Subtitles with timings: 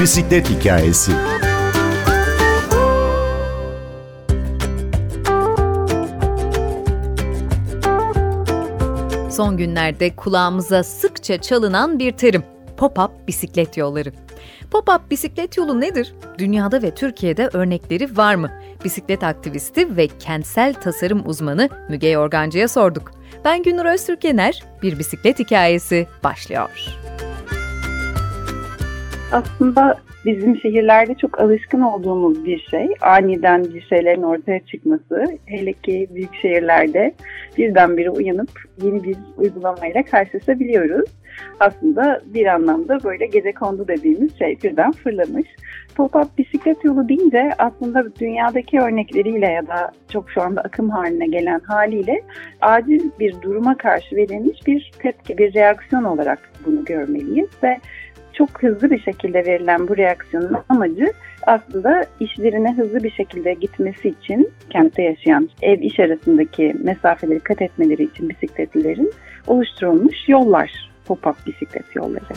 [0.00, 1.12] Bisiklet hikayesi.
[9.30, 12.42] Son günlerde kulağımıza sıkça çalınan bir terim.
[12.76, 14.12] Pop-up bisiklet yolları.
[14.70, 16.14] Pop-up bisiklet yolu nedir?
[16.38, 18.50] Dünyada ve Türkiye'de örnekleri var mı?
[18.84, 23.12] Bisiklet aktivisti ve kentsel tasarım uzmanı Müge Yorgancı'ya sorduk.
[23.44, 26.70] Ben Günür Öztürkener, Bir Bisiklet Hikayesi başlıyor.
[29.38, 32.88] Aslında bizim şehirlerde çok alışkın olduğumuz bir şey.
[33.00, 35.24] Aniden bir şeylerin ortaya çıkması.
[35.46, 37.14] Hele ki büyük şehirlerde
[37.58, 38.50] birdenbire uyanıp
[38.82, 41.10] yeni bir uygulamayla karşılaşabiliyoruz.
[41.60, 45.46] Aslında bir anlamda böyle gece kondu dediğimiz şey birden fırlamış.
[45.96, 51.60] Pop-up bisiklet yolu deyince aslında dünyadaki örnekleriyle ya da çok şu anda akım haline gelen
[51.60, 52.22] haliyle
[52.60, 57.78] acil bir duruma karşı verilmiş bir tepki, bir reaksiyon olarak bunu görmeliyiz ve
[58.38, 61.12] çok hızlı bir şekilde verilen bu reaksiyonun amacı
[61.46, 68.04] aslında işlerine hızlı bir şekilde gitmesi için kentte yaşayan ev iş arasındaki mesafeleri kat etmeleri
[68.04, 69.12] için bisikletlilerin
[69.46, 72.34] oluşturulmuş yollar, pop-up bisiklet yolları.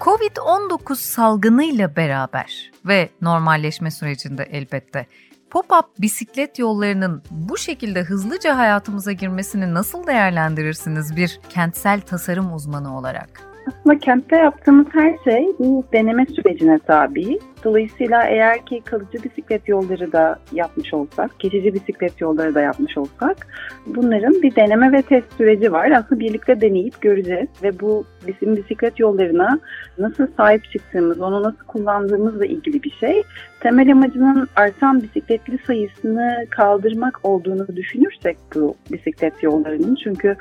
[0.00, 5.06] Covid-19 salgınıyla beraber ve normalleşme sürecinde elbette
[5.50, 13.51] pop-up bisiklet yollarının bu şekilde hızlıca hayatımıza girmesini nasıl değerlendirirsiniz bir kentsel tasarım uzmanı olarak?
[13.66, 17.38] Aslında kentte yaptığımız her şey bir deneme sürecine tabi.
[17.64, 23.46] Dolayısıyla eğer ki kalıcı bisiklet yolları da yapmış olsak, geçici bisiklet yolları da yapmış olsak
[23.86, 25.90] bunların bir deneme ve test süreci var.
[25.90, 29.60] Aslında birlikte deneyip göreceğiz ve bu bizim bisiklet yollarına
[29.98, 33.22] nasıl sahip çıktığımız, onu nasıl kullandığımızla ilgili bir şey.
[33.60, 40.36] Temel amacının artan bisikletli sayısını kaldırmak olduğunu düşünürsek bu bisiklet yollarının çünkü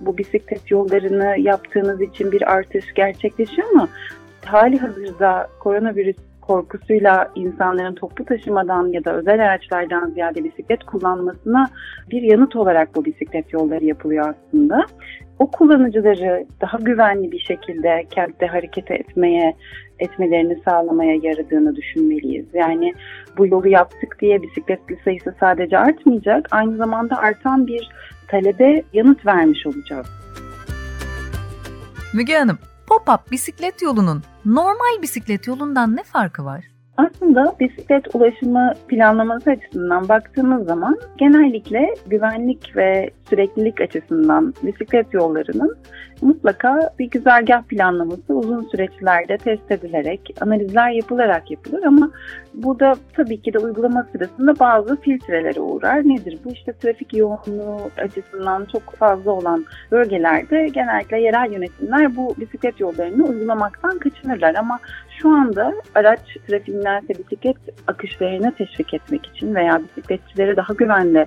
[0.00, 3.88] bu bisiklet yollarını yaptığınız için bir artış gerçekleşiyor ama
[4.44, 6.16] hali hazırda koronavirüs
[6.46, 11.70] korkusuyla insanların toplu taşımadan ya da özel araçlardan ziyade bisiklet kullanmasına
[12.10, 14.86] bir yanıt olarak bu bisiklet yolları yapılıyor aslında.
[15.38, 19.56] O kullanıcıları daha güvenli bir şekilde kentte hareket etmeye,
[19.98, 22.46] etmelerini sağlamaya yaradığını düşünmeliyiz.
[22.54, 22.94] Yani
[23.38, 27.88] bu yolu yaptık diye bisikletli sayısı sadece artmayacak, aynı zamanda artan bir
[28.28, 30.06] talebe yanıt vermiş olacağız.
[32.14, 36.73] Müge Hanım, pop-up bisiklet yolunun normal bisiklet yolundan ne farkı var?
[36.96, 45.76] Aslında bisiklet ulaşımı planlaması açısından baktığımız zaman genellikle güvenlik ve süreklilik açısından bisiklet yollarının
[46.22, 52.10] mutlaka bir güzergah planlaması uzun süreçlerde test edilerek, analizler yapılarak yapılır ama
[52.54, 56.08] burada tabii ki de uygulama sırasında bazı filtrelere uğrar.
[56.08, 56.52] Nedir bu?
[56.52, 63.98] İşte trafik yoğunluğu açısından çok fazla olan bölgelerde genellikle yerel yönetimler bu bisiklet yollarını uygulamaktan
[63.98, 64.80] kaçınırlar ama
[65.18, 71.26] şu anda araç trafiğindense bisiklet akışlarını teşvik etmek için veya bisikletçileri daha güvenli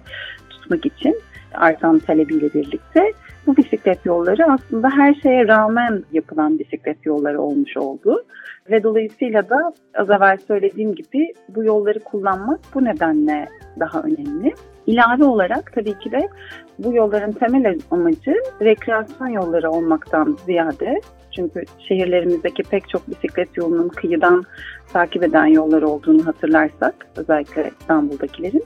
[0.50, 1.16] tutmak için
[1.54, 3.14] artan talebiyle birlikte
[3.48, 8.24] bu bisiklet yolları aslında her şeye rağmen yapılan bisiklet yolları olmuş oldu.
[8.70, 13.48] Ve dolayısıyla da az evvel söylediğim gibi bu yolları kullanmak bu nedenle
[13.80, 14.54] daha önemli.
[14.88, 16.30] İlave olarak tabii ki de
[16.80, 21.02] bu yolların temel amacı rekreasyon yolları olmaktan ziyade
[21.38, 24.44] çünkü şehirlerimizdeki pek çok bisiklet yolunun kıyıdan
[24.94, 28.66] takip eden yollar olduğunu hatırlarsak özellikle İstanbul'dakilerin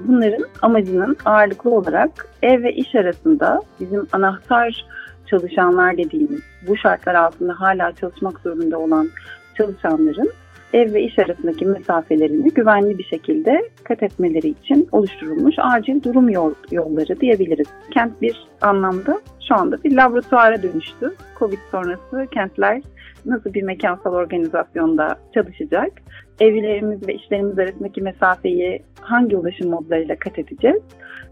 [0.00, 4.86] bunların amacının ağırlıklı olarak ev ve iş arasında bizim anahtar
[5.26, 9.08] çalışanlar dediğimiz bu şartlar altında hala çalışmak zorunda olan
[9.56, 10.32] çalışanların
[10.72, 16.54] ev ve iş arasındaki mesafelerini güvenli bir şekilde kat etmeleri için oluşturulmuş acil durum yol,
[16.70, 17.66] yolları diyebiliriz.
[17.94, 21.14] Kent bir anlamda şu anda bir laboratuvara dönüştü.
[21.38, 22.82] Covid sonrası kentler
[23.26, 25.92] nasıl bir mekansal organizasyonda çalışacak?
[26.40, 30.82] Evlerimiz ve işlerimiz arasındaki mesafeyi hangi ulaşım modlarıyla kat edeceğiz?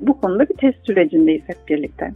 [0.00, 2.12] Bu konuda bir test sürecindeyiz hep birlikte.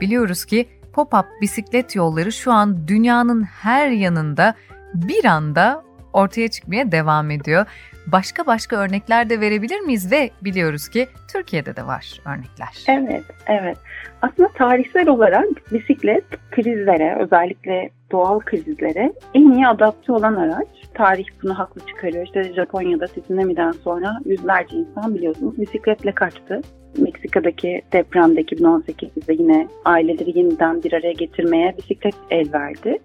[0.00, 4.54] Biliyoruz ki pop-up bisiklet yolları şu an dünyanın her yanında
[4.94, 7.66] bir anda ortaya çıkmaya devam ediyor.
[8.06, 12.68] Başka başka örnekler de verebilir miyiz ve biliyoruz ki Türkiye'de de var örnekler.
[12.88, 13.78] Evet, evet.
[14.22, 20.68] Aslında tarihsel olarak bisiklet krizlere, özellikle doğal krizlere en iyi adapte olan araç.
[20.94, 22.24] Tarih bunu haklı çıkarıyor.
[22.24, 26.60] İşte Japonya'da tsunami'den sonra yüzlerce insan biliyorsunuz bisikletle kaçtı.
[26.98, 32.98] Meksika'daki depremde 2018'de yine aileleri yeniden bir araya getirmeye bisiklet el verdi.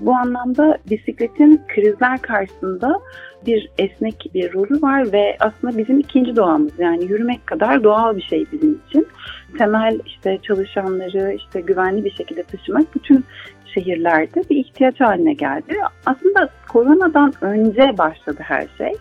[0.00, 3.00] Bu anlamda bisikletin krizler karşısında
[3.46, 8.22] bir esnek bir rolü var ve aslında bizim ikinci doğamız yani yürümek kadar doğal bir
[8.22, 9.06] şey bizim için.
[9.58, 13.24] Temel işte çalışanları işte güvenli bir şekilde taşımak bütün
[13.74, 15.74] şehirlerde bir ihtiyaç haline geldi.
[16.06, 18.92] Aslında koronadan önce başladı her şey.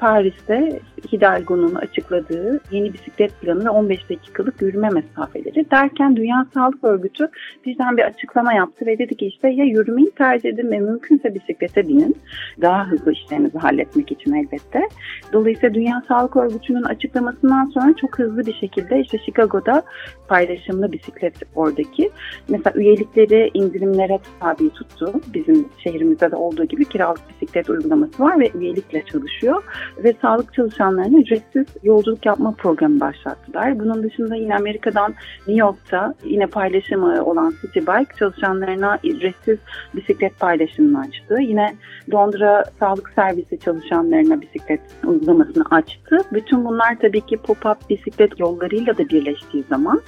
[0.00, 0.80] Paris'te
[1.12, 7.28] Hidalgo'nun açıkladığı yeni bisiklet planı ve 15 dakikalık yürüme mesafeleri derken Dünya Sağlık Örgütü
[7.66, 11.88] bizden bir açıklama yaptı ve dedi ki işte ya yürümeyi tercih edin ve mümkünse bisiklete
[11.88, 12.16] binin.
[12.60, 14.88] Daha hızlı işlerinizi halletmek için elbette.
[15.32, 19.82] Dolayısıyla Dünya Sağlık Örgütü'nün açıklamasından sonra çok hızlı bir şekilde işte Chicago'da
[20.28, 22.10] paylaşımlı bisiklet oradaki.
[22.48, 25.12] Mesela üyelikleri indirimlere tabi tuttu.
[25.34, 29.62] Bizim şehrimizde de olduğu gibi kiralık bisiklet uygulaması var ve üyelikle çalışıyor
[29.98, 33.78] ve sağlık çalışanlarına ücretsiz yolculuk yapma programı başlattılar.
[33.78, 39.58] Bunun dışında yine Amerika'dan New York'ta yine paylaşımı olan City Bike çalışanlarına ücretsiz
[39.94, 41.36] bisiklet paylaşımını açtı.
[41.40, 41.74] Yine
[42.12, 46.18] Londra Sağlık Servisi çalışanlarına bisiklet uygulamasını açtı.
[46.32, 50.00] Bütün bunlar tabii ki pop-up bisiklet yollarıyla da birleştiği zaman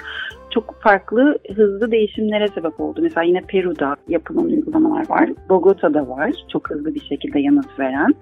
[0.55, 3.01] çok farklı hızlı değişimlere sebep oldu.
[3.03, 5.31] Mesela yine Peru'da yapılan uygulamalar var.
[5.49, 6.33] Bogota'da var.
[6.53, 8.15] Çok hızlı bir şekilde yanıt veren.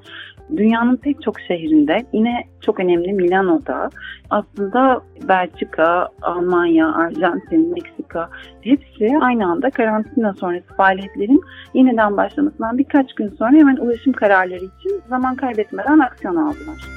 [0.57, 3.91] Dünyanın pek çok şehrinde yine çok önemli Milano'da
[4.31, 8.31] aslında Belçika, Almanya, Arjantin, Meksika
[8.61, 11.41] hepsi aynı anda karantina sonrası faaliyetlerin
[11.75, 16.89] yeniden başlamasından birkaç gün sonra hemen ulaşım kararları için zaman kaybetmeden aksiyon aldılar.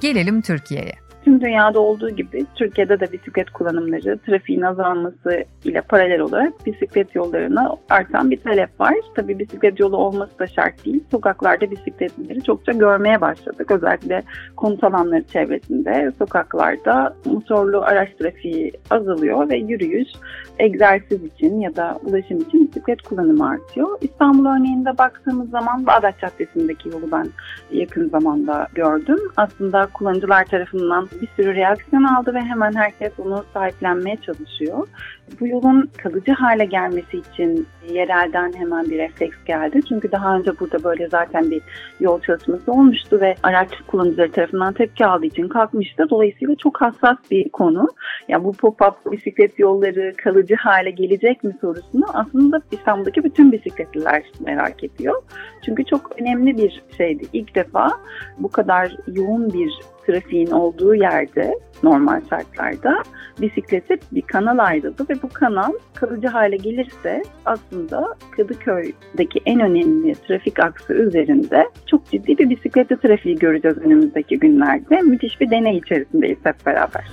[0.00, 6.66] Gelelim Türkiye'ye tüm dünyada olduğu gibi Türkiye'de de bisiklet kullanımları trafiğin azalması ile paralel olarak
[6.66, 8.94] bisiklet yollarına artan bir talep var.
[9.14, 11.04] Tabii bisiklet yolu olması da şart değil.
[11.10, 13.70] Sokaklarda bisikletleri çokça görmeye başladık.
[13.70, 14.22] Özellikle
[14.56, 20.08] konut alanları çevresinde sokaklarda motorlu araç trafiği azalıyor ve yürüyüş,
[20.58, 23.98] egzersiz için ya da ulaşım için bisiklet kullanımı artıyor.
[24.00, 27.26] İstanbul örneğinde baktığımız zaman Bağdat Caddesi'ndeki yolu ben
[27.70, 29.18] yakın zamanda gördüm.
[29.36, 34.88] Aslında kullanıcılar tarafından bir sürü reaksiyon aldı ve hemen herkes onu sahiplenmeye çalışıyor.
[35.40, 39.80] Bu yolun kalıcı hale gelmesi için yerelden hemen bir refleks geldi.
[39.88, 41.62] Çünkü daha önce burada böyle zaten bir
[42.00, 46.06] yol çalışması olmuştu ve araç kullanıcıları tarafından tepki aldığı için kalkmıştı.
[46.10, 47.88] Dolayısıyla çok hassas bir konu.
[48.28, 54.84] Yani bu pop-up bisiklet yolları kalıcı hale gelecek mi sorusunu aslında İstanbul'daki bütün bisikletliler merak
[54.84, 55.22] ediyor.
[55.64, 57.24] Çünkü çok önemli bir şeydi.
[57.32, 57.90] İlk defa
[58.38, 59.72] bu kadar yoğun bir
[60.06, 63.02] trafiğin olduğu yerde normal şartlarda
[63.40, 70.58] bisiklete bir kanal ayrıldı ve bu kanal kalıcı hale gelirse aslında Kadıköy'deki en önemli trafik
[70.60, 75.00] aksı üzerinde çok ciddi bir bisikletli trafiği göreceğiz önümüzdeki günlerde.
[75.00, 77.04] Müthiş bir deney içerisindeyiz hep beraber.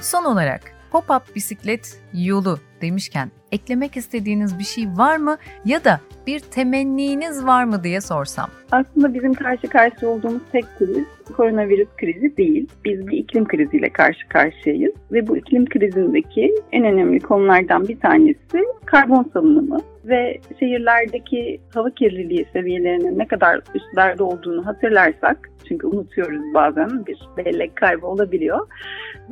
[0.00, 0.60] Son olarak
[0.92, 7.64] pop-up bisiklet yolu demişken eklemek istediğiniz bir şey var mı ya da bir temenniniz var
[7.64, 8.46] mı diye sorsam?
[8.72, 11.06] Aslında bizim karşı karşıya olduğumuz tek kriz
[11.36, 12.68] koronavirüs krizi değil.
[12.84, 18.64] Biz bir iklim kriziyle karşı karşıyayız ve bu iklim krizindeki en önemli konulardan bir tanesi
[18.86, 27.06] karbon salınımı ve şehirlerdeki hava kirliliği seviyelerinin ne kadar üstlerde olduğunu hatırlarsak çünkü unutuyoruz bazen
[27.06, 28.66] bir bellek kaybı olabiliyor.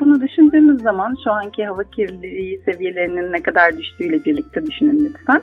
[0.01, 5.43] Bunu düşündüğümüz zaman şu anki hava kirliliği seviyelerinin ne kadar düştüğüyle birlikte düşünün lütfen.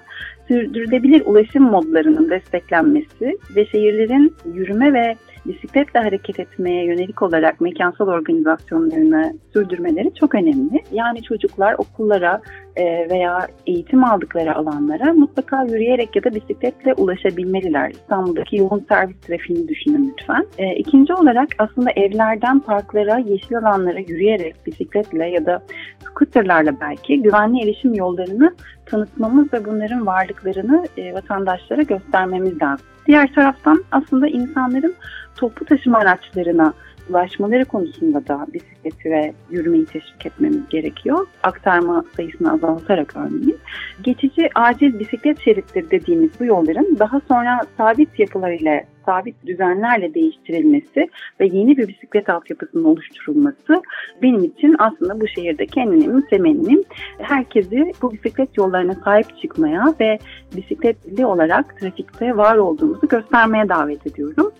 [0.51, 5.15] Sürdürülebilir ulaşım modlarının desteklenmesi ve şehirlerin yürüme ve
[5.45, 10.83] bisikletle hareket etmeye yönelik olarak mekansal organizasyonlarını sürdürmeleri çok önemli.
[10.91, 12.41] Yani çocuklar okullara
[12.75, 17.89] e, veya eğitim aldıkları alanlara mutlaka yürüyerek ya da bisikletle ulaşabilmeliler.
[17.89, 20.45] İstanbul'daki yoğun servis trafiğini düşünün lütfen.
[20.57, 25.63] E, ikinci olarak aslında evlerden parklara, yeşil alanlara yürüyerek bisikletle ya da
[26.01, 28.55] scooterlarla belki güvenli erişim yollarını
[28.91, 32.85] tanıtmamız ve bunların varlıklarını e, vatandaşlara göstermemiz lazım.
[33.07, 34.93] Diğer taraftan aslında insanların
[35.35, 36.73] toplu taşıma araçlarına
[37.09, 41.27] ulaşmaları konusunda da bisikleti ve yürümeyi teşvik etmemiz gerekiyor.
[41.43, 43.59] Aktarma sayısını azaltarak örneğin.
[44.03, 51.09] Geçici acil bisiklet şeritleri dediğimiz bu yolların daha sonra sabit yapılar ile sabit düzenlerle değiştirilmesi
[51.39, 53.81] ve yeni bir bisiklet altyapısının oluşturulması
[54.21, 56.83] benim için aslında bu şehirdeki en önemli temennim.
[57.17, 60.19] Herkesi bu bisiklet yollarına sahip çıkmaya ve
[60.55, 64.51] bisikletli olarak trafikte var olduğumuzu göstermeye davet ediyorum.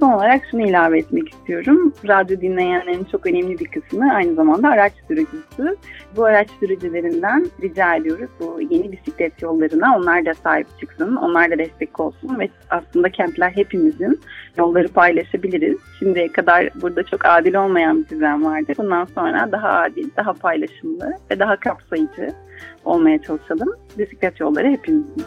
[0.00, 1.92] Son olarak şunu ilave etmek istiyorum.
[2.08, 5.76] Radyo dinleyenlerin çok önemli bir kısmı aynı zamanda araç sürücüsü.
[6.16, 11.58] Bu araç sürücülerinden rica ediyoruz bu yeni bisiklet yollarına onlar da sahip çıksın, onlar da
[11.58, 14.20] destek olsun ve aslında kentler hepimizin
[14.58, 15.78] yolları paylaşabiliriz.
[15.98, 18.72] Şimdiye kadar burada çok adil olmayan bir düzen vardı.
[18.78, 22.32] Bundan sonra daha adil, daha paylaşımlı ve daha kapsayıcı
[22.84, 23.68] olmaya çalışalım.
[23.98, 25.24] Bisiklet yolları hepimizin.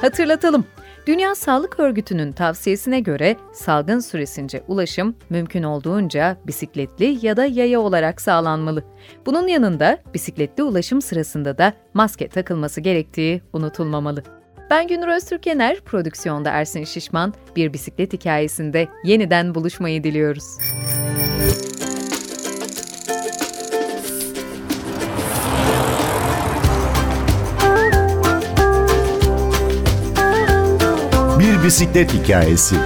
[0.00, 0.64] Hatırlatalım.
[1.08, 8.20] Dünya Sağlık Örgütü'nün tavsiyesine göre salgın süresince ulaşım mümkün olduğunca bisikletli ya da yaya olarak
[8.20, 8.84] sağlanmalı.
[9.26, 14.22] Bunun yanında bisikletli ulaşım sırasında da maske takılması gerektiği unutulmamalı.
[14.70, 20.58] Ben Günür Öztürkener, prodüksiyonda Ersin Şişman, bir bisiklet hikayesinde yeniden buluşmayı diliyoruz.
[31.68, 32.76] Bir bisiklet hikayesi.